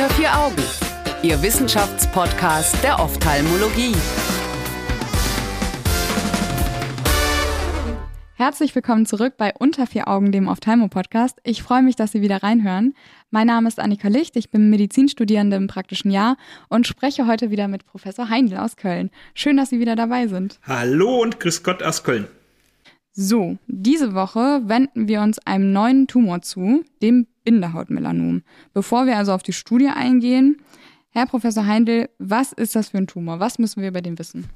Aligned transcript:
Unter 0.00 0.14
vier 0.14 0.34
Augen, 0.34 0.62
Ihr 1.22 1.42
Wissenschaftspodcast 1.42 2.82
der 2.82 2.98
Ophthalmologie. 3.00 3.94
Herzlich 8.32 8.74
willkommen 8.74 9.04
zurück 9.04 9.34
bei 9.36 9.52
Unter 9.58 9.86
vier 9.86 10.08
Augen, 10.08 10.32
dem 10.32 10.48
Ophthalmo-Podcast. 10.48 11.38
Ich 11.44 11.62
freue 11.62 11.82
mich, 11.82 11.96
dass 11.96 12.12
Sie 12.12 12.22
wieder 12.22 12.42
reinhören. 12.42 12.94
Mein 13.30 13.48
Name 13.48 13.68
ist 13.68 13.78
Annika 13.78 14.08
Licht, 14.08 14.36
ich 14.36 14.50
bin 14.50 14.70
Medizinstudierende 14.70 15.58
im 15.58 15.66
praktischen 15.66 16.10
Jahr 16.10 16.38
und 16.70 16.86
spreche 16.86 17.26
heute 17.26 17.50
wieder 17.50 17.68
mit 17.68 17.84
Professor 17.84 18.30
Heindl 18.30 18.56
aus 18.56 18.76
Köln. 18.76 19.10
Schön, 19.34 19.58
dass 19.58 19.68
Sie 19.68 19.80
wieder 19.80 19.96
dabei 19.96 20.28
sind. 20.28 20.60
Hallo 20.62 21.20
und 21.20 21.40
grüß 21.40 21.62
Gott 21.62 21.82
aus 21.82 22.04
Köln. 22.04 22.26
So, 23.12 23.58
diese 23.66 24.14
Woche 24.14 24.62
wenden 24.66 25.08
wir 25.08 25.20
uns 25.20 25.38
einem 25.40 25.72
neuen 25.72 26.06
Tumor 26.06 26.42
zu, 26.42 26.84
dem 27.02 27.26
Bindehautmelanom. 27.44 28.42
Bevor 28.72 29.06
wir 29.06 29.16
also 29.16 29.32
auf 29.32 29.42
die 29.42 29.52
Studie 29.52 29.88
eingehen, 29.88 30.58
Herr 31.10 31.26
Professor 31.26 31.66
Heindl, 31.66 32.08
was 32.18 32.52
ist 32.52 32.76
das 32.76 32.90
für 32.90 32.98
ein 32.98 33.08
Tumor? 33.08 33.40
Was 33.40 33.58
müssen 33.58 33.82
wir 33.82 33.88
über 33.88 34.00
den 34.00 34.18
wissen? 34.18 34.46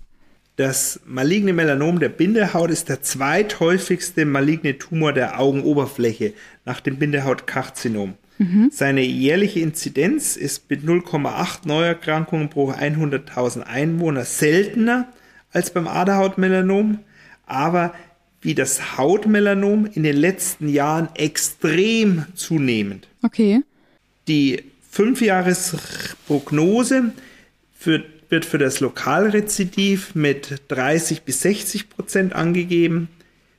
Das 0.56 1.00
maligne 1.04 1.52
Melanom 1.52 1.98
der 1.98 2.10
Bindehaut 2.10 2.70
ist 2.70 2.88
der 2.88 3.02
zweithäufigste 3.02 4.24
maligne 4.24 4.78
Tumor 4.78 5.12
der 5.12 5.40
Augenoberfläche 5.40 6.32
nach 6.64 6.80
dem 6.80 6.96
Bindehautkarzinom. 6.96 8.14
Mhm. 8.38 8.70
Seine 8.72 9.02
jährliche 9.02 9.58
Inzidenz 9.58 10.36
ist 10.36 10.70
mit 10.70 10.84
0,8 10.84 11.66
Neuerkrankungen 11.66 12.50
pro 12.50 12.70
100.000 12.70 13.62
Einwohner 13.62 14.24
seltener 14.24 15.08
als 15.50 15.72
beim 15.72 15.88
Aderhautmelanom, 15.88 17.00
aber 17.46 17.92
wie 18.44 18.54
das 18.54 18.96
Hautmelanom 18.96 19.88
in 19.92 20.04
den 20.04 20.16
letzten 20.16 20.68
Jahren 20.68 21.08
extrem 21.14 22.26
zunehmend. 22.36 23.08
Okay. 23.22 23.62
Die 24.28 24.62
Fünfjahresprognose 24.90 27.12
für 27.76 28.04
wird 28.30 28.44
für 28.44 28.58
das 28.58 28.80
Lokalrezidiv 28.80 30.14
mit 30.14 30.62
30 30.68 31.22
bis 31.22 31.42
60 31.42 31.88
Prozent 31.88 32.34
angegeben, 32.34 33.08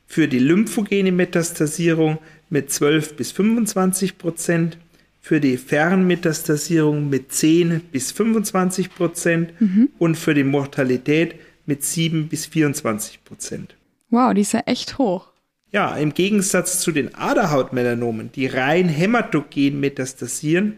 für 0.06 0.28
die 0.28 0.40
lymphogene 0.40 1.14
Metastasierung 1.14 2.18
mit 2.50 2.72
12 2.72 3.16
bis 3.16 3.32
25 3.32 4.18
Prozent, 4.18 4.78
für 5.22 5.40
die 5.40 5.58
Fernmetastasierung 5.58 7.10
mit 7.10 7.32
10 7.32 7.82
bis 7.92 8.12
25 8.12 8.94
Prozent 8.94 9.54
mhm. 9.62 9.90
und 9.98 10.16
für 10.16 10.34
die 10.34 10.44
Mortalität 10.44 11.36
mit 11.66 11.84
7 11.84 12.28
bis 12.28 12.46
24 12.46 13.24
Prozent. 13.24 13.76
Wow, 14.10 14.34
die 14.34 14.42
ist 14.42 14.54
ja 14.54 14.62
echt 14.66 14.98
hoch. 14.98 15.32
Ja, 15.72 15.96
im 15.98 16.14
Gegensatz 16.14 16.80
zu 16.80 16.92
den 16.92 17.16
Aderhautmelanomen, 17.16 18.32
die 18.32 18.48
rein 18.48 18.88
hämatogen 18.88 19.80
metastasieren, 19.80 20.78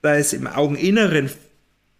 da 0.00 0.16
es 0.16 0.32
im 0.32 0.46
Augeninneren 0.46 1.28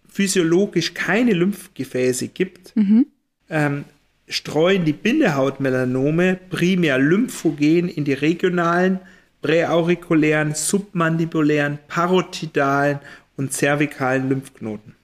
physiologisch 0.07 0.93
keine 0.93 1.33
Lymphgefäße 1.33 2.29
gibt, 2.29 2.75
mhm. 2.75 3.05
ähm, 3.49 3.85
streuen 4.27 4.85
die 4.85 4.93
Bindehautmelanome 4.93 6.39
primär 6.49 6.97
lymphogen 6.97 7.89
in 7.89 8.05
die 8.05 8.13
regionalen, 8.13 8.99
präaurikulären, 9.41 10.53
submandibulären, 10.55 11.79
parotidalen 11.87 12.99
und 13.37 13.53
cervikalen 13.53 14.29
Lymphknoten. 14.29 14.95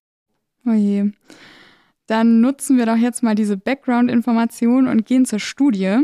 Oh 0.66 0.74
je. 0.74 1.12
Dann 2.08 2.42
nutzen 2.42 2.78
wir 2.78 2.86
doch 2.86 2.98
jetzt 2.98 3.24
mal 3.24 3.36
diese 3.36 3.58
Background-Information 3.58 4.88
und 4.88 5.06
gehen 5.06 5.26
zur 5.26 5.40
Studie. 5.40 6.00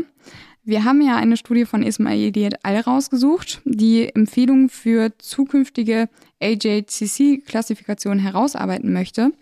Wir 0.64 0.84
haben 0.84 1.00
ja 1.00 1.16
eine 1.16 1.36
Studie 1.36 1.64
von 1.64 1.82
Ismail 1.82 2.36
et 2.36 2.64
al. 2.64 2.80
rausgesucht, 2.80 3.62
die 3.64 4.08
Empfehlungen 4.14 4.68
für 4.68 5.10
zukünftige 5.18 6.08
AJCC-Klassifikation 6.40 8.18
herausarbeiten 8.20 8.92
möchte. 8.92 9.32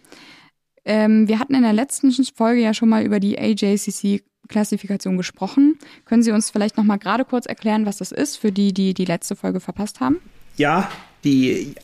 Ähm, 0.84 1.28
wir 1.28 1.38
hatten 1.38 1.54
in 1.54 1.62
der 1.62 1.75
letzten 1.75 2.10
Folge 2.34 2.62
ja 2.62 2.72
schon 2.72 2.88
mal 2.88 3.04
über 3.04 3.20
die 3.20 3.38
AJCC-Klassifikation 3.38 5.19
gesprochen. 5.19 5.78
Können 6.06 6.22
Sie 6.22 6.32
uns 6.32 6.50
vielleicht 6.50 6.78
noch 6.78 6.84
mal 6.84 6.97
gerade 6.97 7.26
kurz 7.26 7.44
erklären, 7.44 7.84
was 7.84 7.99
das 7.99 8.12
ist, 8.12 8.37
für 8.37 8.50
die, 8.50 8.72
die 8.72 8.94
die 8.94 9.04
letzte 9.04 9.37
Folge 9.37 9.60
verpasst 9.60 10.00
haben? 10.00 10.20
Ja, 10.56 10.91
die 11.22 11.75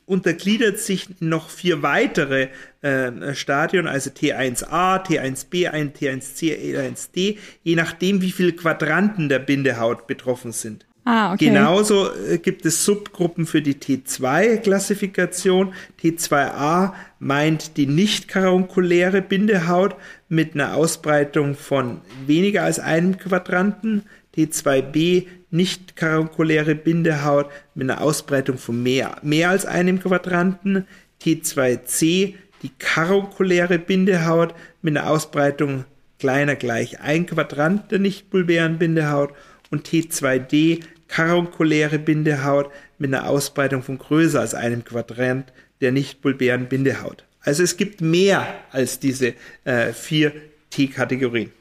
untergliedert 0.06 0.78
sich 0.78 1.20
noch 1.20 1.50
vier 1.50 1.82
weitere 1.82 2.48
äh, 2.80 3.34
Stadien, 3.34 3.86
also 3.86 4.08
T1a, 4.10 5.06
T1b, 5.06 5.70
T1c, 5.70 6.56
T1d, 6.56 7.36
je 7.62 7.76
nachdem, 7.76 8.22
wie 8.22 8.32
viele 8.32 8.52
Quadranten 8.52 9.28
der 9.28 9.38
Bindehaut 9.38 10.06
betroffen 10.06 10.52
sind. 10.52 10.86
Ah, 11.04 11.34
okay. 11.34 11.46
Genauso 11.46 12.08
äh, 12.14 12.38
gibt 12.38 12.64
es 12.64 12.84
Subgruppen 12.84 13.46
für 13.46 13.60
die 13.60 13.74
T2-Klassifikation. 13.74 15.74
T2a 16.02 16.92
meint 17.18 17.76
die 17.76 17.86
nicht 17.86 18.28
karonkuläre 18.28 19.20
Bindehaut 19.20 19.96
mit 20.30 20.54
einer 20.54 20.74
Ausbreitung 20.74 21.56
von 21.56 22.00
weniger 22.26 22.62
als 22.62 22.78
einem 22.78 23.18
Quadranten. 23.18 24.04
T2b 24.34 25.26
nicht 25.50 25.94
karonkuläre 25.94 26.74
Bindehaut 26.74 27.50
mit 27.74 27.90
einer 27.90 28.00
Ausbreitung 28.00 28.56
von 28.56 28.82
mehr, 28.82 29.16
mehr 29.22 29.50
als 29.50 29.66
einem 29.66 30.00
Quadranten. 30.00 30.86
T2c 31.22 32.34
die 32.62 32.70
karonkuläre 32.78 33.78
Bindehaut 33.78 34.54
mit 34.80 34.96
einer 34.96 35.10
Ausbreitung 35.10 35.84
kleiner 36.18 36.56
gleich 36.56 37.00
ein 37.00 37.26
Quadrant 37.26 37.92
der 37.92 37.98
nicht 37.98 38.30
bulbären 38.30 38.78
Bindehaut 38.78 39.34
und 39.70 39.88
T2d 39.88 40.82
karonkuläre 41.14 42.00
Bindehaut 42.00 42.70
mit 42.98 43.14
einer 43.14 43.28
Ausbreitung 43.28 43.84
von 43.84 43.98
größer 43.98 44.40
als 44.40 44.54
einem 44.54 44.84
Quadrant 44.84 45.52
der 45.80 45.92
nicht 45.92 46.22
bulbären 46.22 46.68
Bindehaut. 46.68 47.24
Also 47.40 47.62
es 47.62 47.76
gibt 47.76 48.00
mehr 48.00 48.46
als 48.72 48.98
diese 48.98 49.34
äh, 49.64 49.92
vier 49.92 50.32
T-Kategorien. 50.70 51.52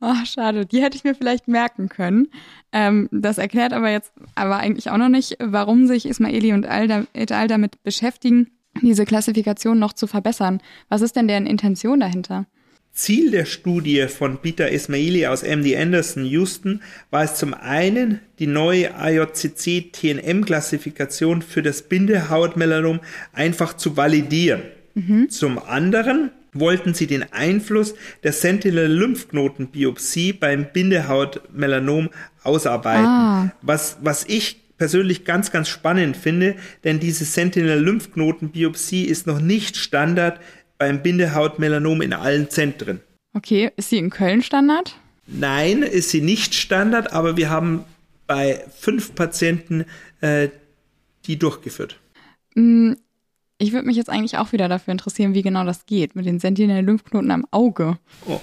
Oh, 0.00 0.24
schade. 0.24 0.64
Die 0.64 0.80
hätte 0.80 0.96
ich 0.96 1.04
mir 1.04 1.14
vielleicht 1.14 1.48
merken 1.48 1.88
können. 1.88 2.28
Ähm, 2.72 3.08
das 3.10 3.36
erklärt 3.38 3.72
aber 3.74 3.90
jetzt 3.90 4.12
aber 4.36 4.56
eigentlich 4.56 4.90
auch 4.90 4.96
noch 4.96 5.08
nicht, 5.08 5.36
warum 5.38 5.86
sich 5.86 6.06
Ismaili 6.06 6.52
und 6.52 6.64
et 6.64 7.32
al. 7.32 7.48
damit 7.48 7.82
beschäftigen, 7.82 8.52
diese 8.80 9.04
Klassifikation 9.04 9.78
noch 9.78 9.92
zu 9.92 10.06
verbessern. 10.06 10.60
Was 10.88 11.02
ist 11.02 11.16
denn 11.16 11.28
deren 11.28 11.46
Intention 11.46 12.00
dahinter? 12.00 12.46
Ziel 12.94 13.30
der 13.32 13.44
Studie 13.44 14.06
von 14.06 14.38
Peter 14.38 14.70
Ismaili 14.70 15.26
aus 15.26 15.42
MD 15.42 15.76
Anderson 15.76 16.24
Houston 16.24 16.80
war 17.10 17.24
es 17.24 17.34
zum 17.34 17.52
einen, 17.52 18.20
die 18.38 18.46
neue 18.46 18.96
AJCC-TNM-Klassifikation 18.96 21.42
für 21.42 21.62
das 21.62 21.82
Bindehautmelanom 21.82 23.00
einfach 23.32 23.76
zu 23.76 23.96
validieren. 23.96 24.62
Mhm. 24.94 25.28
Zum 25.28 25.58
anderen 25.58 26.30
wollten 26.52 26.94
sie 26.94 27.08
den 27.08 27.32
Einfluss 27.32 27.96
der 28.22 28.32
Sentinel-Lymphknotenbiopsie 28.32 30.32
beim 30.32 30.66
Bindehautmelanom 30.72 32.10
ausarbeiten. 32.44 33.06
Ah. 33.06 33.50
Was, 33.60 33.96
was 34.02 34.24
ich 34.28 34.60
persönlich 34.78 35.24
ganz, 35.24 35.50
ganz 35.50 35.68
spannend 35.68 36.16
finde, 36.16 36.54
denn 36.84 37.00
diese 37.00 37.24
Sentinel-Lymphknotenbiopsie 37.24 39.02
ist 39.04 39.26
noch 39.26 39.40
nicht 39.40 39.76
Standard 39.76 40.38
beim 40.78 41.02
Bindehautmelanom 41.02 42.02
in 42.02 42.12
allen 42.12 42.50
Zentren. 42.50 43.00
Okay, 43.34 43.70
ist 43.76 43.90
sie 43.90 43.98
in 43.98 44.10
Köln 44.10 44.42
Standard? 44.42 44.96
Nein, 45.26 45.82
ist 45.82 46.10
sie 46.10 46.20
nicht 46.20 46.54
Standard, 46.54 47.12
aber 47.12 47.36
wir 47.36 47.50
haben 47.50 47.84
bei 48.26 48.64
fünf 48.78 49.14
Patienten 49.14 49.84
äh, 50.20 50.48
die 51.26 51.38
durchgeführt. 51.38 51.98
Mm, 52.54 52.92
ich 53.58 53.72
würde 53.72 53.86
mich 53.86 53.96
jetzt 53.96 54.10
eigentlich 54.10 54.36
auch 54.38 54.52
wieder 54.52 54.68
dafür 54.68 54.92
interessieren, 54.92 55.34
wie 55.34 55.42
genau 55.42 55.64
das 55.64 55.86
geht 55.86 56.14
mit 56.16 56.26
den 56.26 56.38
Sentinel-Lymphknoten 56.38 57.30
am 57.30 57.46
Auge. 57.50 57.98
Oh. 58.26 58.40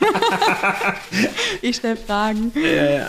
ich 1.62 1.76
stelle 1.76 1.96
Fragen. 1.96 2.52
Äh, 2.56 3.04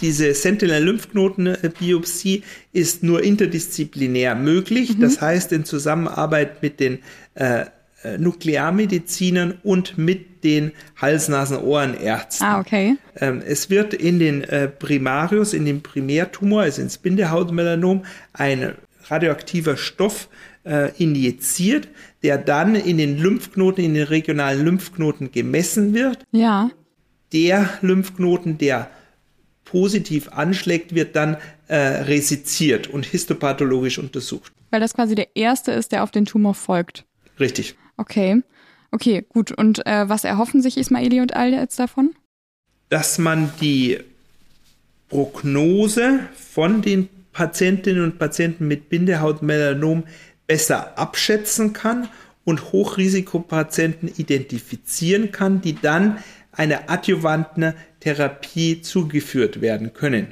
diese 0.00 0.34
Sentinel-Lymphknoten-Biopsie 0.34 2.42
ist 2.72 3.02
nur 3.02 3.22
interdisziplinär 3.22 4.34
möglich. 4.34 4.96
Mhm. 4.96 5.02
Das 5.02 5.20
heißt, 5.20 5.52
in 5.52 5.64
Zusammenarbeit 5.64 6.62
mit 6.62 6.80
den 6.80 7.00
äh, 7.34 7.66
äh, 8.02 8.16
Nuklearmedizinern 8.16 9.58
und 9.62 9.98
mit 9.98 10.42
den 10.42 10.72
Hals-Nasen-Ohrenärzten. 11.00 12.46
Ah, 12.46 12.58
okay. 12.58 12.96
Ähm, 13.16 13.42
es 13.46 13.68
wird 13.68 13.92
in 13.92 14.18
den 14.18 14.42
äh, 14.44 14.68
Primarius, 14.68 15.52
in 15.52 15.66
den 15.66 15.82
Primärtumor, 15.82 16.62
also 16.62 16.80
ins 16.80 16.96
Bindehautmelanom, 16.96 18.06
ein 18.32 18.72
radioaktiver 19.08 19.76
Stoff 19.76 20.30
äh, 20.64 20.92
injiziert, 20.96 21.88
der 22.22 22.38
dann 22.38 22.74
in 22.74 22.96
den 22.96 23.18
Lymphknoten, 23.18 23.84
in 23.84 23.92
den 23.92 24.04
regionalen 24.04 24.64
Lymphknoten 24.64 25.30
gemessen 25.30 25.92
wird. 25.92 26.24
Ja. 26.32 26.70
Der 27.34 27.68
Lymphknoten, 27.82 28.56
der 28.56 28.90
positiv 29.70 30.28
anschlägt, 30.28 30.94
wird 30.94 31.14
dann 31.16 31.36
äh, 31.68 31.76
resiziert 31.76 32.88
und 32.88 33.06
histopathologisch 33.06 33.98
untersucht. 33.98 34.52
Weil 34.70 34.80
das 34.80 34.94
quasi 34.94 35.14
der 35.14 35.36
erste 35.36 35.72
ist, 35.72 35.92
der 35.92 36.02
auf 36.02 36.10
den 36.10 36.24
Tumor 36.24 36.54
folgt. 36.54 37.04
Richtig. 37.38 37.76
Okay. 37.96 38.42
Okay, 38.92 39.24
gut. 39.28 39.52
Und 39.52 39.86
äh, 39.86 40.08
was 40.08 40.24
erhoffen 40.24 40.62
sich 40.62 40.76
Ismaili 40.76 41.20
und 41.20 41.34
Al 41.34 41.52
jetzt 41.52 41.78
davon? 41.78 42.14
Dass 42.88 43.18
man 43.18 43.52
die 43.60 43.98
Prognose 45.08 46.20
von 46.34 46.82
den 46.82 47.08
Patientinnen 47.32 48.02
und 48.02 48.18
Patienten 48.18 48.66
mit 48.66 48.88
Bindehautmelanom 48.88 50.04
besser 50.48 50.98
abschätzen 50.98 51.72
kann 51.72 52.08
und 52.44 52.72
Hochrisikopatienten 52.72 54.08
identifizieren 54.16 55.30
kann, 55.30 55.60
die 55.60 55.74
dann 55.74 56.18
einer 56.52 56.90
adjuvanten 56.90 57.74
Therapie 58.00 58.82
zugeführt 58.82 59.60
werden 59.60 59.92
können. 59.92 60.28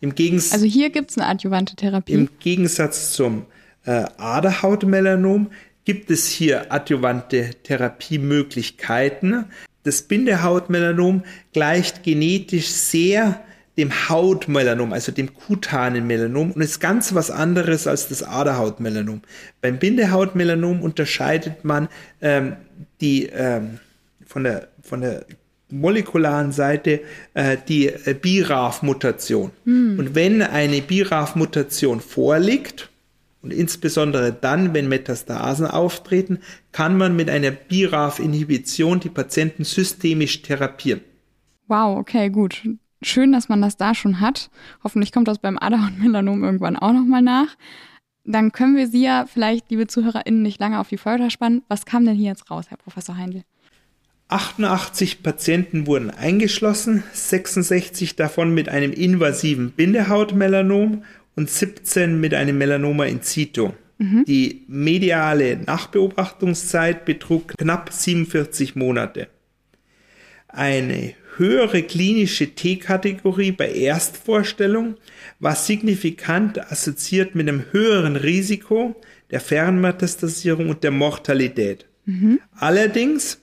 Im 0.00 0.14
Gegensatz, 0.14 0.52
also 0.52 0.66
hier 0.66 0.90
gibt 0.90 1.10
es 1.10 1.18
eine 1.18 1.26
adjuvante 1.28 1.76
Therapie. 1.76 2.12
Im 2.12 2.28
Gegensatz 2.38 3.12
zum 3.12 3.46
äh, 3.84 4.04
Aderhautmelanom 4.18 5.50
gibt 5.84 6.10
es 6.10 6.28
hier 6.28 6.72
adjuvante 6.72 7.50
Therapiemöglichkeiten. 7.62 9.46
Das 9.82 10.02
Bindehautmelanom 10.02 11.24
gleicht 11.52 12.02
genetisch 12.02 12.68
sehr 12.68 13.40
dem 13.76 14.08
Hautmelanom, 14.08 14.92
also 14.92 15.10
dem 15.10 15.34
kutanen 15.34 16.06
Melanom 16.06 16.52
und 16.52 16.60
ist 16.62 16.80
ganz 16.80 17.14
was 17.14 17.30
anderes 17.30 17.86
als 17.86 18.08
das 18.08 18.22
Aderhautmelanom. 18.22 19.22
Beim 19.60 19.78
Bindehautmelanom 19.78 20.80
unterscheidet 20.80 21.64
man 21.64 21.88
ähm, 22.20 22.56
die 23.00 23.26
ähm, 23.26 23.80
von 24.24 24.44
der 24.44 24.68
von 24.82 25.00
der 25.00 25.26
molekularen 25.70 26.52
Seite 26.52 27.00
äh, 27.34 27.56
die 27.68 27.88
äh, 27.88 28.14
BRAF-Mutation. 28.14 29.50
Hm. 29.64 29.98
Und 29.98 30.14
wenn 30.14 30.42
eine 30.42 30.80
BRAF-Mutation 30.80 32.00
vorliegt, 32.00 32.90
und 33.44 33.52
insbesondere 33.52 34.32
dann, 34.32 34.72
wenn 34.72 34.88
Metastasen 34.88 35.66
auftreten, 35.66 36.38
kann 36.72 36.96
man 36.96 37.14
mit 37.14 37.28
einer 37.28 37.50
BRAF-Inhibition 37.50 39.00
die 39.00 39.10
Patienten 39.10 39.64
systemisch 39.64 40.40
therapieren. 40.40 41.02
Wow, 41.68 41.98
okay, 41.98 42.30
gut. 42.30 42.66
Schön, 43.02 43.32
dass 43.32 43.50
man 43.50 43.60
das 43.60 43.76
da 43.76 43.94
schon 43.94 44.20
hat. 44.20 44.48
Hoffentlich 44.82 45.12
kommt 45.12 45.28
das 45.28 45.38
beim 45.38 45.58
Aderhaut-Melanom 45.58 46.42
irgendwann 46.42 46.76
auch 46.78 46.94
nochmal 46.94 47.20
nach. 47.20 47.54
Dann 48.24 48.50
können 48.50 48.76
wir 48.76 48.88
Sie 48.88 49.02
ja 49.02 49.26
vielleicht, 49.26 49.70
liebe 49.70 49.86
ZuhörerInnen, 49.86 50.40
nicht 50.40 50.58
lange 50.58 50.80
auf 50.80 50.88
die 50.88 50.96
Folter 50.96 51.28
spannen. 51.28 51.62
Was 51.68 51.84
kam 51.84 52.06
denn 52.06 52.16
hier 52.16 52.30
jetzt 52.30 52.50
raus, 52.50 52.66
Herr 52.70 52.78
Professor 52.78 53.14
Heindl? 53.14 53.42
88 54.34 55.22
Patienten 55.22 55.86
wurden 55.86 56.10
eingeschlossen, 56.10 57.04
66 57.12 58.16
davon 58.16 58.52
mit 58.52 58.68
einem 58.68 58.92
invasiven 58.92 59.70
Bindehautmelanom 59.70 61.04
und 61.36 61.50
17 61.50 62.20
mit 62.20 62.34
einem 62.34 62.58
Melanoma 62.58 63.04
in 63.04 63.22
situ. 63.22 63.70
Mhm. 63.98 64.24
Die 64.26 64.64
mediale 64.66 65.58
Nachbeobachtungszeit 65.58 67.04
betrug 67.04 67.56
knapp 67.56 67.92
47 67.92 68.74
Monate. 68.74 69.28
Eine 70.48 71.14
höhere 71.36 71.84
klinische 71.84 72.56
T-Kategorie 72.56 73.52
bei 73.52 73.70
Erstvorstellung 73.72 74.96
war 75.38 75.54
signifikant 75.54 76.72
assoziiert 76.72 77.36
mit 77.36 77.48
einem 77.48 77.66
höheren 77.70 78.16
Risiko 78.16 79.00
der 79.30 79.38
Fernmetastasierung 79.38 80.70
und 80.70 80.82
der 80.82 80.90
Mortalität. 80.90 81.86
Mhm. 82.04 82.40
Allerdings 82.56 83.38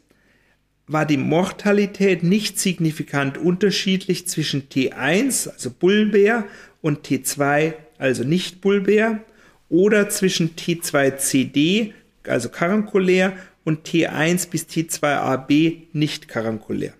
war 0.92 1.06
die 1.06 1.18
Mortalität 1.18 2.24
nicht 2.24 2.60
signifikant 2.60 3.38
unterschiedlich 3.38 4.28
zwischen 4.28 4.70
T1, 4.70 5.50
also 5.50 5.72
bulbär, 5.72 6.46
und 6.82 7.08
T2, 7.08 7.74
also 7.98 8.24
nicht 8.24 8.62
bulbär, 8.62 9.24
oder 9.70 10.10
zwischen 10.10 10.56
T2CD, 10.56 11.94
also 12.28 12.50
karankulär, 12.50 13.34
und 13.64 13.88
T1 13.88 14.50
bis 14.50 14.64
T2AB 14.64 15.84
nicht 15.94 16.28
karankulär. 16.28 16.94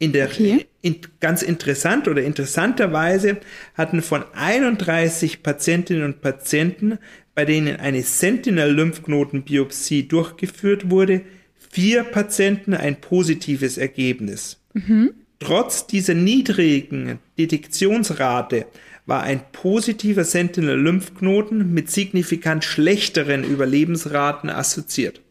In 0.00 0.12
der, 0.12 0.26
okay. 0.26 0.66
in, 0.82 0.96
ganz 1.20 1.42
interessant 1.42 2.06
oder 2.06 2.22
interessanterweise 2.22 3.38
hatten 3.74 4.02
von 4.02 4.24
31 4.32 5.42
Patientinnen 5.42 6.04
und 6.04 6.20
Patienten, 6.20 6.98
bei 7.34 7.44
denen 7.44 7.76
eine 7.76 8.02
Sentinel-Lymphknotenbiopsie 8.02 10.06
durchgeführt 10.06 10.90
wurde, 10.90 11.22
vier 11.70 12.04
Patienten 12.04 12.74
ein 12.74 13.00
positives 13.00 13.78
Ergebnis. 13.78 14.60
Mhm. 14.72 15.12
Trotz 15.40 15.86
dieser 15.86 16.14
niedrigen 16.14 17.18
Detektionsrate 17.38 18.66
war 19.06 19.22
ein 19.22 19.40
positiver 19.52 20.24
Sentinel-Lymphknoten 20.24 21.72
mit 21.72 21.90
signifikant 21.90 22.64
schlechteren 22.64 23.44
Überlebensraten 23.44 24.50
assoziiert. 24.50 25.22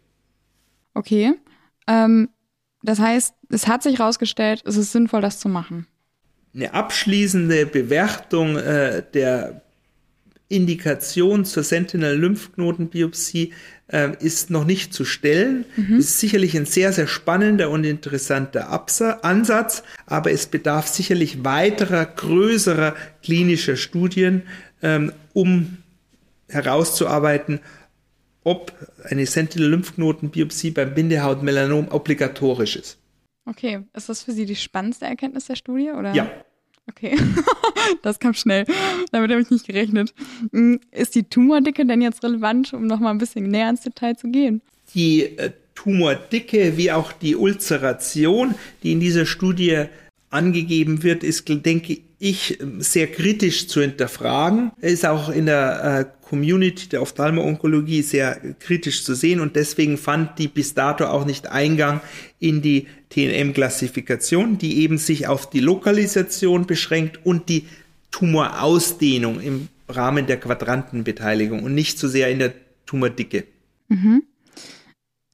Okay. 0.94 1.34
Ähm, 1.88 2.30
das 2.82 3.00
heißt, 3.00 3.36
es 3.50 3.68
hat 3.68 3.84
sich 3.84 4.00
herausgestellt, 4.00 4.64
es 4.66 4.78
ist 4.78 4.94
sinnvoll, 4.94 5.22
das 5.22 5.40
zu 5.40 5.50
machen. 5.50 5.86
Eine 6.56 6.74
abschließende 6.74 7.68
Bewertung 7.68 8.56
äh, 8.56 9.04
der 9.14 9.62
Indikation 10.50 11.46
zur 11.46 11.64
Sentinel-Lymphknotenbiopsie 11.64 13.54
äh, 13.88 14.10
ist 14.20 14.50
noch 14.50 14.66
nicht 14.66 14.94
zu 14.94 15.06
stellen. 15.06 15.66
Mhm. 15.76 16.00
Ist 16.00 16.20
sicherlich 16.20 16.56
ein 16.56 16.66
sehr, 16.66 16.94
sehr 16.94 17.08
spannender 17.08 17.70
und 17.70 17.84
interessanter 17.84 18.70
Absa 18.70 19.20
Ansatz, 19.22 19.84
aber 20.06 20.32
es 20.32 20.48
bedarf 20.48 20.88
sicherlich 20.88 21.44
weiterer, 21.44 22.06
größerer 22.06 22.96
klinischer 23.24 23.76
Studien, 23.76 24.44
ähm, 24.82 25.14
um 25.34 25.78
herauszuarbeiten, 26.50 27.60
ob 28.44 28.72
eine 29.04 29.26
Sentinel-Lymphknotenbiopsie 29.26 30.72
beim 30.72 30.94
Bindehautmelanom 30.94 31.90
obligatorisch 31.90 32.78
ist. 32.78 32.98
Okay, 33.46 33.84
ist 33.94 34.10
das 34.10 34.24
für 34.24 34.32
Sie 34.32 34.46
die 34.46 34.56
spannendste 34.56 35.06
Erkenntnis 35.06 35.46
der 35.46 35.56
Studie? 35.56 35.92
Oder? 35.92 36.14
Ja, 36.14 36.30
Okay, 36.90 37.18
das 38.02 38.20
kam 38.20 38.34
schnell. 38.34 38.66
Damit 39.12 39.32
habe 39.32 39.42
ich 39.42 39.50
nicht 39.50 39.68
gerechnet. 39.68 40.14
Hm, 40.52 40.80
ist 40.92 41.16
die 41.16 41.24
Tumordicke 41.24 41.86
denn 41.86 42.02
jetzt 42.02 42.24
relevant, 42.24 42.74
um 42.74 42.88
nochmal 42.88 43.14
ein 43.14 43.18
bisschen 43.18 43.48
näher 43.50 43.70
ins 43.70 43.82
Detail 43.82 44.16
zu 44.16 44.30
gehen? 44.30 44.62
Die 44.96 45.24
äh, 45.24 45.52
Tumordicke 45.76 46.78
wie 46.78 46.92
auch 46.92 47.12
die 47.12 47.36
Ulzeration, 47.36 48.56
die 48.84 48.94
in 48.94 49.00
dieser 49.00 49.26
Studie 49.26 49.86
angegeben 50.30 51.04
wird, 51.04 51.24
ist, 51.24 51.48
denke 51.48 52.00
ich, 52.20 52.60
sehr 52.80 53.08
kritisch 53.08 53.68
zu 53.68 53.82
hinterfragen. 53.82 54.72
Ist 54.82 55.06
auch 55.06 55.30
in 55.30 55.46
der 55.46 55.84
äh, 56.10 56.26
Community 56.28 56.90
der 56.90 57.02
Ophthalmo-Onkologie 57.02 58.02
sehr 58.02 58.56
kritisch 58.60 59.04
zu 59.04 59.14
sehen 59.14 59.40
und 59.40 59.56
deswegen 59.56 59.98
fand 59.98 60.38
die 60.40 60.48
bis 60.48 60.74
dato 60.74 61.06
auch 61.06 61.26
nicht 61.26 61.48
Eingang 61.48 62.02
in 62.40 62.62
die 62.62 62.88
TNM-Klassifikation, 63.10 64.58
die 64.58 64.82
eben 64.82 64.98
sich 64.98 65.28
auf 65.28 65.50
die 65.50 65.62
Lokalisation 65.62 66.66
beschränkt 66.66 67.26
und 67.26 67.50
die 67.50 67.68
Tumorausdehnung 68.12 69.40
im 69.40 69.70
Rahmen 69.88 70.28
der 70.28 70.40
Quadrantenbeteiligung 70.40 71.64
und 71.64 71.74
nicht 71.74 71.98
so 71.98 72.08
sehr 72.08 72.30
in 72.30 72.40
der 72.40 72.54
Tumordicke. 72.86 73.46
Mhm. 73.88 74.24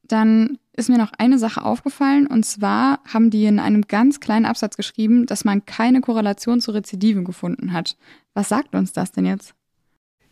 Dann 0.04 0.60
ist 0.76 0.90
mir 0.90 0.98
noch 0.98 1.12
eine 1.18 1.38
Sache 1.38 1.64
aufgefallen 1.64 2.28
und 2.28 2.46
zwar 2.46 3.00
haben 3.06 3.30
die 3.30 3.46
in 3.46 3.60
einem 3.60 3.84
ganz 3.84 4.20
kleinen 4.20 4.46
Absatz 4.46 4.76
geschrieben, 4.76 5.26
dass 5.26 5.46
man 5.46 5.66
keine 5.66 6.02
Korrelation 6.02 6.62
zu 6.62 6.72
Rezidiven 6.72 7.24
gefunden 7.24 7.74
hat. 7.74 7.96
Was 8.34 8.50
sagt 8.50 8.74
uns 8.74 8.92
das 8.92 9.12
denn 9.12 9.26
jetzt? 9.26 9.54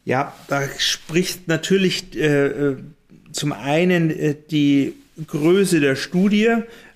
Ja, 0.03 0.33
da 0.47 0.61
spricht 0.77 1.47
natürlich 1.47 2.15
äh, 2.15 2.47
äh 2.47 2.77
zum 3.31 3.53
einen 3.53 4.09
äh, 4.09 4.35
die 4.49 4.93
Größe 5.25 5.79
der 5.79 5.95
Studie 5.95 6.49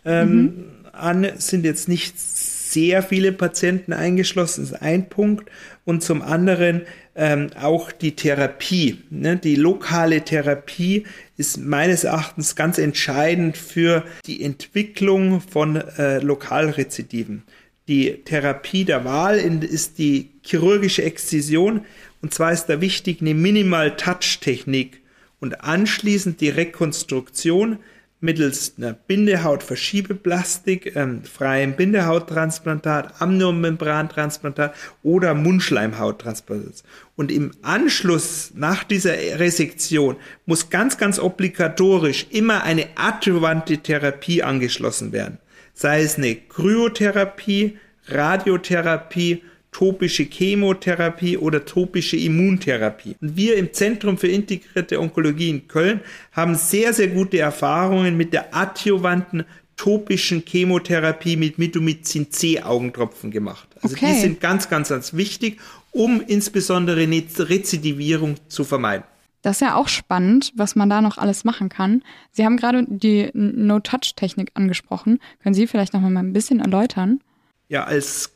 ähm, 0.04 0.42
mhm. 0.42 0.66
an, 0.92 1.28
sind 1.38 1.66
jetzt 1.66 1.88
nicht 1.88 2.20
sehr 2.20 3.04
viele 3.04 3.32
Patienten 3.32 3.94
eingeschlossen, 3.94 4.64
ist 4.64 4.74
ein 4.74 5.08
Punkt. 5.10 5.50
Und 5.86 6.04
zum 6.04 6.22
anderen 6.22 6.82
ähm, 7.16 7.50
auch 7.60 7.92
die 7.92 8.16
Therapie. 8.16 9.02
Ne? 9.10 9.38
Die 9.38 9.56
lokale 9.56 10.22
Therapie 10.22 11.06
ist 11.38 11.58
meines 11.58 12.04
Erachtens 12.04 12.56
ganz 12.56 12.78
entscheidend 12.78 13.58
für 13.58 14.04
die 14.26 14.44
Entwicklung 14.44 15.42
von 15.42 15.78
äh, 15.78 16.20
Lokalrezidiven. 16.20 17.44
Die 17.88 18.24
Therapie 18.26 18.84
der 18.84 19.06
Wahl 19.06 19.38
ist 19.38 19.98
die 19.98 20.30
chirurgische 20.42 21.04
Exzision 21.04 21.86
und 22.22 22.34
zwar 22.34 22.52
ist 22.52 22.66
da 22.66 22.82
wichtig 22.82 23.22
eine 23.22 23.34
Minimal-Touch-Technik 23.36 25.02
und 25.40 25.64
anschließend 25.64 26.42
die 26.42 26.50
Rekonstruktion 26.50 27.78
mittels 28.26 28.74
einer 28.78 28.94
Bindehautverschiebeplastik, 28.94 30.96
ähm, 30.96 31.24
freiem 31.24 31.76
Bindehauttransplantat, 31.76 33.22
Amniomembrantransplantat 33.22 34.74
oder 35.04 35.34
Mundschleimhauttransplantat. 35.34 36.84
Und 37.16 37.32
im 37.32 37.52
Anschluss 37.62 38.52
nach 38.56 38.84
dieser 38.84 39.14
Resektion 39.14 40.18
muss 40.46 40.70
ganz, 40.70 40.98
ganz 40.98 41.20
obligatorisch 41.20 42.28
immer 42.32 42.64
eine 42.64 42.88
adjuvante 42.96 43.78
Therapie 43.78 44.44
angeschlossen 44.44 45.14
werden. 45.14 45.38
Sei 45.74 46.02
es 46.02 46.18
eine 46.18 46.36
Kryotherapie, 46.36 47.78
Radiotherapie 48.08 49.44
topische 49.76 50.24
Chemotherapie 50.24 51.38
oder 51.38 51.66
topische 51.66 52.16
Immuntherapie. 52.16 53.18
Und 53.20 53.36
wir 53.36 53.58
im 53.58 53.74
Zentrum 53.74 54.18
für 54.18 54.30
integrierte 54.30 55.02
Onkologie 55.02 55.50
in 55.50 55.68
Köln 55.68 56.00
haben 56.32 56.56
sehr, 56.56 56.94
sehr 56.94 57.10
gute 57.10 57.40
Erfahrungen 57.40 58.16
mit 58.16 58.32
der 58.32 58.56
adjuvanten 58.56 59.44
topischen 59.76 60.44
Chemotherapie 60.48 61.36
mit 61.36 61.58
Mitomycin 61.58 62.32
C 62.32 62.62
Augentropfen 62.62 63.32
gemacht. 63.32 63.68
Also 63.82 63.98
okay. 63.98 64.14
die 64.14 64.22
sind 64.22 64.40
ganz, 64.40 64.70
ganz, 64.70 64.88
ganz 64.88 65.14
wichtig, 65.14 65.60
um 65.92 66.22
insbesondere 66.26 67.02
eine 67.02 67.22
Rezidivierung 67.38 68.36
zu 68.48 68.64
vermeiden. 68.64 69.04
Das 69.42 69.58
ist 69.58 69.62
ja 69.62 69.76
auch 69.76 69.90
spannend, 69.90 70.54
was 70.56 70.78
man 70.78 70.90
da 70.90 71.02
noch 71.02 71.18
alles 71.18 71.44
machen 71.44 71.68
kann. 71.68 72.02
Sie 72.32 72.46
haben 72.46 72.56
gerade 72.56 72.86
die 72.88 73.30
No-Touch-Technik 73.34 74.52
angesprochen. 74.54 75.20
Können 75.44 75.54
Sie 75.54 75.68
vielleicht 75.68 75.94
noch 75.94 76.00
mal 76.00 76.16
ein 76.18 76.32
bisschen 76.32 76.62
erläutern? 76.62 77.20
Ja, 77.68 77.84
als 77.84 78.35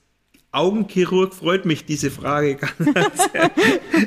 Augenchirurg 0.51 1.33
freut 1.33 1.65
mich 1.65 1.85
diese 1.85 2.09
Frage 2.09 2.55
ganz 2.55 3.29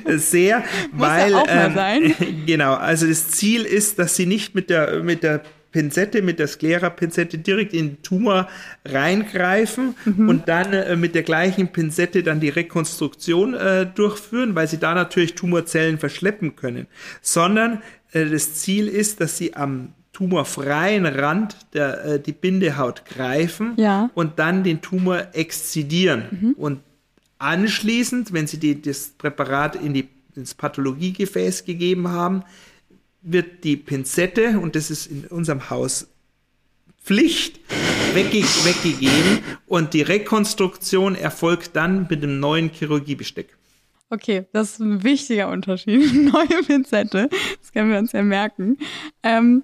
sehr, 0.31 0.65
weil 0.93 1.35
ähm, 1.49 2.15
genau, 2.47 2.75
also 2.75 3.07
das 3.07 3.31
Ziel 3.31 3.63
ist, 3.63 3.99
dass 3.99 4.17
sie 4.17 4.27
nicht 4.27 4.55
mit 4.55 4.69
der 4.69 5.03
mit 5.03 5.23
der 5.23 5.43
Pinzette, 5.73 6.21
mit 6.21 6.39
der 6.39 6.47
Sklera-Pinzette 6.47 7.39
direkt 7.39 7.73
in 7.73 7.89
den 7.89 8.03
Tumor 8.03 8.49
reingreifen 8.85 9.95
mhm. 10.05 10.29
und 10.29 10.49
dann 10.49 10.73
äh, 10.73 10.97
mit 10.97 11.15
der 11.15 11.23
gleichen 11.23 11.69
Pinzette 11.69 12.23
dann 12.23 12.41
die 12.41 12.51
Rekonstruktion 12.51 13.55
äh, 13.55 13.87
durchführen, 13.87 14.55
weil 14.55 14.69
sie 14.69 14.79
da 14.79 14.95
natürlich 14.95 15.35
Tumorzellen 15.35 15.99
verschleppen 15.99 16.57
können, 16.57 16.87
sondern 17.23 17.83
äh, 18.13 18.27
das 18.27 18.55
Ziel 18.55 18.87
ist, 18.87 19.21
dass 19.21 19.39
sie 19.39 19.55
am 19.55 19.95
tumorfreien 20.13 21.07
Rand 21.07 21.57
der, 21.73 22.05
äh, 22.05 22.21
die 22.21 22.33
Bindehaut 22.33 23.05
greifen 23.07 23.75
ja. 23.77 24.11
und 24.15 24.39
dann 24.39 24.63
den 24.63 24.81
Tumor 24.83 25.29
exzidieren. 25.33 26.25
Mhm. 26.31 26.53
Und 26.53 26.81
anschließend, 27.39 28.33
wenn 28.33 28.47
sie 28.47 28.59
die, 28.59 28.81
das 28.81 29.11
Präparat 29.17 29.77
in 29.77 29.95
die, 29.95 30.09
ins 30.37 30.55
Pathologiegefäß 30.55 31.65
gegeben 31.65 32.09
haben, 32.09 32.45
wird 33.23 33.65
die 33.65 33.77
Pinzette, 33.77 34.59
und 34.59 34.77
das 34.77 34.91
ist 34.91 35.07
in 35.07 35.27
unserem 35.27 35.71
Haus 35.71 36.09
Pflicht, 37.05 37.61
wegge 38.15 38.43
weggegeben 38.43 39.41
und 39.67 39.93
die 39.93 40.03
Rekonstruktion 40.03 41.17
erfolgt 41.17 41.75
dann 41.75 42.07
mit 42.09 42.23
dem 42.23 42.39
neuen 42.39 42.71
Chirurgiebesteck. 42.71 43.57
Okay, 44.09 44.45
das 44.53 44.73
ist 44.73 44.81
ein 44.81 45.03
wichtiger 45.03 45.49
Unterschied. 45.49 46.15
Neue 46.33 46.63
Pinzette, 46.67 47.29
das 47.59 47.73
können 47.73 47.91
wir 47.91 47.99
uns 47.99 48.13
ja 48.13 48.23
merken. 48.23 48.77
Ähm, 49.23 49.63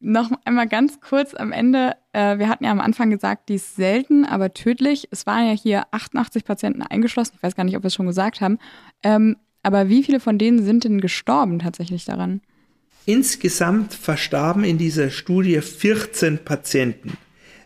noch 0.00 0.30
einmal 0.44 0.68
ganz 0.68 1.00
kurz 1.00 1.34
am 1.34 1.52
Ende. 1.52 1.96
Äh, 2.12 2.38
wir 2.38 2.48
hatten 2.48 2.64
ja 2.64 2.70
am 2.70 2.80
Anfang 2.80 3.10
gesagt, 3.10 3.48
die 3.48 3.54
ist 3.54 3.76
selten, 3.76 4.24
aber 4.24 4.54
tödlich. 4.54 5.08
Es 5.10 5.26
waren 5.26 5.46
ja 5.46 5.52
hier 5.52 5.86
88 5.90 6.44
Patienten 6.44 6.82
eingeschlossen. 6.82 7.34
Ich 7.36 7.42
weiß 7.42 7.54
gar 7.54 7.64
nicht, 7.64 7.76
ob 7.76 7.82
wir 7.82 7.88
es 7.88 7.94
schon 7.94 8.06
gesagt 8.06 8.40
haben. 8.40 8.58
Ähm, 9.02 9.36
aber 9.62 9.88
wie 9.88 10.02
viele 10.04 10.20
von 10.20 10.38
denen 10.38 10.64
sind 10.64 10.84
denn 10.84 11.00
gestorben 11.00 11.58
tatsächlich 11.58 12.04
daran? 12.04 12.40
Insgesamt 13.04 13.94
verstarben 13.94 14.64
in 14.64 14.78
dieser 14.78 15.10
Studie 15.10 15.60
14 15.60 16.38
Patienten. 16.44 17.16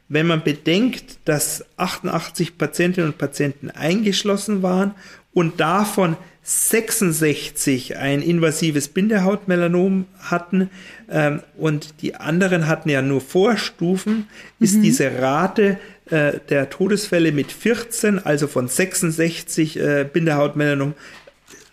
Wenn 0.09 0.27
man 0.27 0.43
bedenkt, 0.43 1.19
dass 1.25 1.65
88 1.77 2.59
Patientinnen 2.59 3.11
und 3.11 3.19
Patienten 3.19 3.71
eingeschlossen 3.71 4.63
waren 4.63 4.95
und 5.33 5.61
davon 5.61 6.17
66 6.43 7.97
ein 7.99 8.23
invasives 8.23 8.89
Bindehautmelanom 8.89 10.07
hatten 10.19 10.71
ähm, 11.09 11.43
und 11.57 12.03
die 12.03 12.17
anderen 12.17 12.67
hatten 12.67 12.89
ja 12.89 13.03
nur 13.03 13.21
Vorstufen, 13.21 14.27
ist 14.59 14.77
mhm. 14.77 14.83
diese 14.83 15.21
Rate 15.21 15.79
äh, 16.07 16.41
der 16.49 16.71
Todesfälle 16.71 17.33
mit 17.33 17.53
14, 17.53 18.19
also 18.19 18.47
von 18.47 18.69
66 18.69 19.79
äh, 19.79 20.09
Bindehautmelanom, 20.11 20.95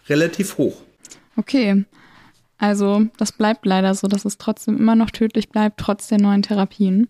relativ 0.09 0.57
hoch. 0.57 0.81
Okay, 1.37 1.85
also 2.57 3.05
das 3.17 3.31
bleibt 3.31 3.65
leider 3.65 3.95
so, 3.95 4.07
dass 4.07 4.25
es 4.25 4.37
trotzdem 4.37 4.77
immer 4.77 4.95
noch 4.95 5.11
tödlich 5.11 5.49
bleibt, 5.49 5.79
trotz 5.79 6.07
der 6.07 6.19
neuen 6.19 6.41
Therapien. 6.41 7.07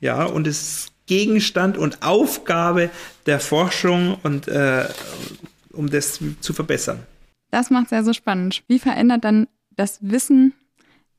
Ja, 0.00 0.24
und 0.24 0.46
es 0.46 0.62
ist 0.62 0.92
Gegenstand 1.06 1.76
und 1.76 2.02
Aufgabe 2.02 2.90
der 3.26 3.40
Forschung 3.40 4.18
und 4.22 4.48
äh, 4.48 4.84
um 5.74 5.90
das 5.90 6.20
zu 6.40 6.52
verbessern. 6.52 7.00
Das 7.50 7.70
macht 7.70 7.86
es 7.86 7.90
ja 7.92 8.02
so 8.02 8.12
spannend. 8.12 8.62
Wie 8.68 8.78
verändert 8.78 9.24
dann 9.24 9.46
das 9.70 9.98
Wissen 10.00 10.54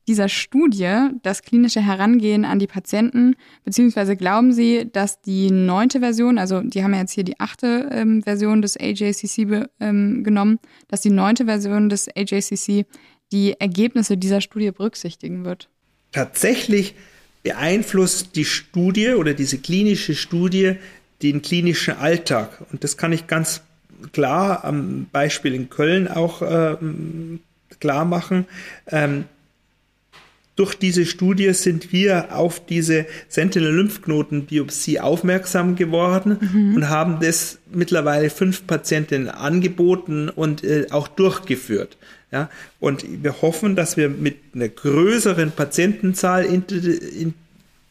dieser 0.08 0.30
Studie 0.30 1.10
das 1.24 1.42
klinische 1.42 1.82
Herangehen 1.82 2.46
an 2.46 2.60
die 2.60 2.68
Patienten? 2.68 3.36
Beziehungsweise 3.64 4.16
glauben 4.16 4.54
Sie, 4.54 4.90
dass 4.92 5.22
die 5.22 5.52
neunte 5.52 6.00
Version, 6.00 6.38
also 6.38 6.62
die 6.62 6.84
haben 6.84 6.94
ja 6.94 7.00
jetzt 7.00 7.14
hier 7.14 7.24
die 7.24 7.40
achte 7.40 7.90
ähm, 7.92 8.22
Version 8.24 8.62
des 8.62 8.78
AJCC 8.78 9.68
ähm, 9.80 10.24
genommen, 10.24 10.60
dass 10.88 11.02
die 11.02 11.10
neunte 11.10 11.46
Version 11.46 11.90
des 11.90 12.08
AJCC 12.16 12.86
die 13.32 13.60
Ergebnisse 13.60 14.18
dieser 14.18 14.42
Studie 14.42 14.72
berücksichtigen 14.72 15.46
wird? 15.46 15.70
Tatsächlich 16.12 16.96
beeinflusst 17.44 18.36
die 18.36 18.46
Studie 18.46 19.10
oder 19.10 19.34
diese 19.34 19.58
klinische 19.58 20.16
Studie 20.16 20.76
den 21.22 21.42
klinischen 21.42 21.96
Alltag. 21.96 22.66
Und 22.72 22.84
das 22.84 22.98
kann 22.98 23.14
ich 23.14 23.28
ganz 23.28 23.62
klar 24.12 24.64
am 24.64 25.08
Beispiel 25.12 25.54
in 25.54 25.70
Köln 25.70 26.08
auch 26.08 26.42
äh, 26.42 26.78
klar 27.80 28.06
machen. 28.06 28.46
Ähm, 28.88 29.26
durch 30.56 30.76
diese 30.76 31.06
Studie 31.06 31.54
sind 31.54 31.92
wir 31.92 32.34
auf 32.36 32.66
diese 32.66 33.06
Sentinel-Lymphknoten-Biopsie 33.28 35.02
aufmerksam 35.02 35.76
geworden 35.76 36.38
mhm. 36.40 36.76
und 36.76 36.90
haben 36.90 37.20
das 37.20 37.60
mittlerweile 37.72 38.30
fünf 38.30 38.66
Patientinnen 38.66 39.30
angeboten 39.30 40.30
und 40.30 40.64
äh, 40.64 40.88
auch 40.92 41.10
durchgeführt. 41.10 41.98
Ja, 42.32 42.50
und 42.80 43.06
wir 43.24 43.42
hoffen, 43.42 43.76
dass 43.76 43.98
wir 43.98 44.10
mit 44.10 44.38
einer 44.54 44.70
größeren 44.70 45.52
Patientenzahl 45.52 46.46
in, 46.46 46.64
in, 46.66 47.34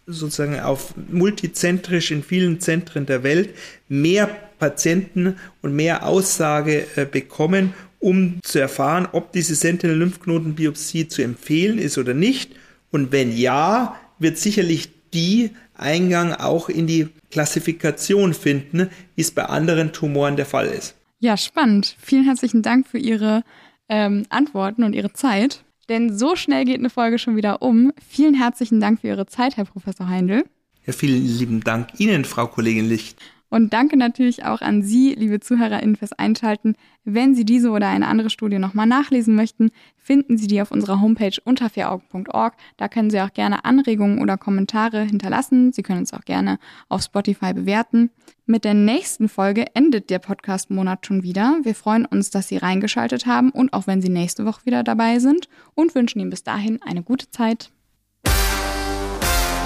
sozusagen 0.07 0.59
auf 0.61 0.95
multizentrisch 1.11 2.11
in 2.11 2.23
vielen 2.23 2.61
Zentren 2.61 3.07
der 3.07 3.23
Welt 3.23 3.51
mehr 3.89 4.29
Patienten 4.65 5.37
und 5.61 5.77
mehr 5.77 6.07
Aussage 6.07 6.87
äh, 6.97 7.05
bekommen, 7.05 7.75
um 7.99 8.41
zu 8.43 8.59
erfahren, 8.59 9.07
ob 9.13 9.31
diese 9.33 9.55
Sentinel-Lymphknotenbiopsie 9.55 11.07
zu 11.07 11.21
empfehlen 11.23 11.77
ist 11.77 11.99
oder 11.99 12.15
nicht. 12.15 12.53
Und 12.91 13.13
wenn 13.13 13.37
ja, 13.37 13.95
wird 14.19 14.39
sicherlich 14.39 14.89
die 15.13 15.51
Eingang 15.75 16.33
auch 16.33 16.71
in 16.71 16.87
die 16.87 17.09
Klassifikation 17.31 18.33
finden, 18.33 18.89
wie 19.17 19.21
es 19.21 19.33
bei 19.33 19.45
anderen 19.45 19.93
Tumoren 19.93 20.37
der 20.37 20.47
Fall 20.47 20.67
ist. 20.67 20.95
Ja, 21.19 21.37
spannend. 21.37 21.97
Vielen 22.01 22.25
herzlichen 22.25 22.63
Dank 22.63 22.87
für 22.87 22.99
Ihre 22.99 23.43
ähm, 23.91 24.25
Antworten 24.31 24.83
und 24.83 24.95
Ihre 24.95 25.13
Zeit. 25.13 25.63
Denn 25.91 26.17
so 26.17 26.37
schnell 26.37 26.65
geht 26.65 26.79
eine 26.79 26.89
Folge 26.89 27.19
schon 27.19 27.37
wieder 27.37 27.61
um. 27.61 27.93
Vielen 28.09 28.35
herzlichen 28.35 28.81
Dank 28.81 29.03
für 29.03 29.09
Ihre 29.09 29.27
Zeit, 29.27 29.59
Herr 29.59 29.67
Professor 29.67 30.09
Heindl. 30.09 30.45
Ja, 30.87 30.95
vielen 30.95 31.23
lieben 31.27 31.61
Dank 31.63 31.89
Ihnen, 31.99 32.25
Frau 32.25 32.47
Kollegin 32.47 32.89
Licht. 32.89 33.19
Und 33.51 33.73
danke 33.73 33.97
natürlich 33.97 34.45
auch 34.45 34.63
an 34.63 34.83
Sie, 34.83 35.15
liebe 35.15 35.39
ZuhörerInnen, 35.39 35.97
fürs 35.97 36.13
Einschalten. 36.13 36.75
Wenn 37.05 37.35
Sie 37.35 37.45
diese 37.45 37.71
oder 37.71 37.89
eine 37.89 38.09
andere 38.09 38.31
Studie 38.31 38.59
nochmal 38.59 38.87
nachlesen 38.87 39.35
möchten, 39.35 39.71
finden 39.97 40.37
Sie 40.37 40.47
die 40.47 40.61
auf 40.61 40.71
unserer 40.71 41.01
Homepage 41.01 41.37
unter 41.45 41.71
vieraugen.org. 41.71 42.55
Da 42.77 42.89
können 42.89 43.11
Sie 43.11 43.21
auch 43.21 43.33
gerne 43.33 43.65
Anregungen 43.65 44.21
oder 44.21 44.37
Kommentare 44.37 45.03
hinterlassen. 45.03 45.73
Sie 45.73 45.83
können 45.83 46.01
uns 46.01 46.13
auch 46.13 46.25
gerne 46.25 46.59
auf 46.89 47.03
Spotify 47.03 47.55
bewerten. 47.55 48.11
Mit 48.47 48.65
der 48.65 48.75
nächsten 48.75 49.29
Folge 49.29 49.67
endet 49.75 50.11
der 50.11 50.19
Podcast-Monat 50.19 51.07
schon 51.07 51.23
wieder. 51.23 51.61
Wir 51.63 51.75
freuen 51.75 52.07
uns, 52.07 52.31
dass 52.31 52.49
Sie 52.49 52.57
reingeschaltet 52.57 53.27
haben 53.27 53.51
und 53.51 53.73
auch 53.73 53.87
wenn 53.87 54.03
Sie 54.03 54.09
nächste 54.09 54.45
Woche 54.47 54.67
wieder 54.67 54.83
dabei 54.83 55.19
sind 55.19 55.49
und 55.75 55.95
wünschen 55.95 56.21
Ihnen 56.21 56.31
bis 56.31 56.43
dahin 56.43 56.83
eine 56.83 57.03
gute 57.03 57.31
Zeit. 57.31 57.71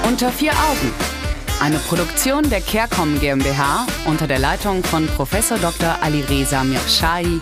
Unter 0.07 0.31
vier 0.31 0.53
Augen 0.53 1.18
eine 1.61 1.79
Produktion 1.79 2.49
der 2.49 2.61
CareCom 2.61 3.19
GmbH 3.19 3.87
unter 4.07 4.27
der 4.27 4.39
Leitung 4.39 4.83
von 4.85 5.07
Prof. 5.07 5.31
Dr. 5.61 5.97
Alireza 6.03 6.63
Mirshahi 6.63 7.41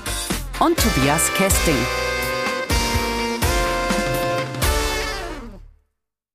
und 0.61 0.77
Tobias 0.79 1.31
Kesting. 1.35 2.06